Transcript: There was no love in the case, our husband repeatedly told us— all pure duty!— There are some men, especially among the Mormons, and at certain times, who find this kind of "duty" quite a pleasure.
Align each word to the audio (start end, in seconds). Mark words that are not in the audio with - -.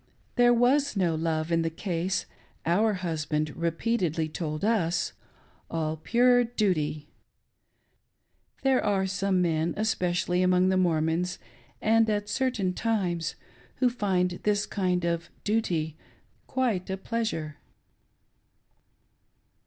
There 0.35 0.51
was 0.51 0.97
no 0.97 1.13
love 1.13 1.51
in 1.51 1.61
the 1.61 1.69
case, 1.69 2.25
our 2.65 2.93
husband 3.05 3.55
repeatedly 3.55 4.27
told 4.29 4.65
us— 4.65 5.13
all 5.69 5.95
pure 5.95 6.43
duty!— 6.43 7.11
There 8.63 8.83
are 8.83 9.05
some 9.05 9.43
men, 9.43 9.75
especially 9.77 10.41
among 10.41 10.69
the 10.69 10.75
Mormons, 10.75 11.37
and 11.83 12.09
at 12.09 12.29
certain 12.29 12.73
times, 12.73 13.35
who 13.75 13.91
find 13.91 14.39
this 14.41 14.65
kind 14.65 15.05
of 15.05 15.29
"duty" 15.43 15.99
quite 16.47 16.89
a 16.89 16.97
pleasure. 16.97 17.57